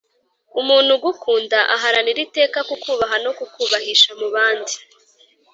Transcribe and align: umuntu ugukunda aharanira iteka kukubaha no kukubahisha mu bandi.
umuntu 0.59 0.89
ugukunda 0.97 1.59
aharanira 1.75 2.19
iteka 2.27 2.59
kukubaha 2.69 3.15
no 3.25 3.31
kukubahisha 3.37 4.11
mu 4.19 4.27
bandi. 4.35 4.73